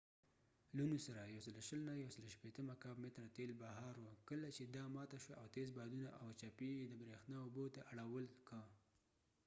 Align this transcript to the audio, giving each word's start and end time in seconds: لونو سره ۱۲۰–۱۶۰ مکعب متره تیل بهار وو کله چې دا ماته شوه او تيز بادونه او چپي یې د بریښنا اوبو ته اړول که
لونو 0.77 0.97
سره 1.05 1.21
۱۲۰–۱۶۰ 1.31 2.61
مکعب 2.69 2.97
متره 3.03 3.27
تیل 3.35 3.51
بهار 3.61 3.95
وو 4.03 4.13
کله 4.29 4.47
چې 4.57 4.63
دا 4.75 4.83
ماته 4.95 5.17
شوه 5.23 5.35
او 5.41 5.45
تيز 5.55 5.69
بادونه 5.77 6.07
او 6.21 6.29
چپي 6.39 6.69
یې 6.79 6.85
د 6.89 6.93
بریښنا 7.01 7.37
اوبو 7.45 7.65
ته 7.75 7.79
اړول 7.91 8.25
که 8.47 8.59